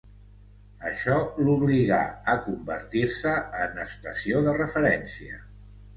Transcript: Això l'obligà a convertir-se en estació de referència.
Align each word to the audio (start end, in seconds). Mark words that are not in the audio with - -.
Això 0.91 1.17
l'obligà 1.41 1.99
a 2.35 2.37
convertir-se 2.47 3.35
en 3.67 3.79
estació 3.87 4.45
de 4.49 4.57
referència. 4.59 5.43